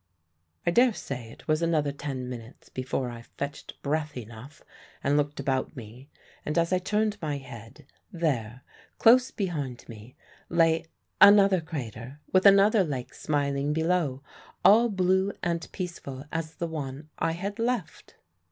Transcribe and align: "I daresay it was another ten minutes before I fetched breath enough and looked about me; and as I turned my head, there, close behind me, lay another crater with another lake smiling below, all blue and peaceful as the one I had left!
"I 0.65 0.71
daresay 0.71 1.29
it 1.31 1.47
was 1.47 1.61
another 1.61 1.91
ten 1.91 2.27
minutes 2.27 2.69
before 2.69 3.11
I 3.11 3.21
fetched 3.21 3.79
breath 3.83 4.17
enough 4.17 4.63
and 5.03 5.15
looked 5.15 5.39
about 5.39 5.75
me; 5.75 6.09
and 6.43 6.57
as 6.57 6.73
I 6.73 6.79
turned 6.79 7.19
my 7.21 7.37
head, 7.37 7.85
there, 8.11 8.63
close 8.97 9.29
behind 9.29 9.87
me, 9.87 10.15
lay 10.49 10.85
another 11.21 11.61
crater 11.61 12.19
with 12.33 12.47
another 12.47 12.83
lake 12.83 13.13
smiling 13.13 13.73
below, 13.73 14.23
all 14.65 14.89
blue 14.89 15.33
and 15.43 15.71
peaceful 15.71 16.25
as 16.31 16.55
the 16.55 16.65
one 16.65 17.11
I 17.19 17.33
had 17.33 17.59
left! 17.59 18.15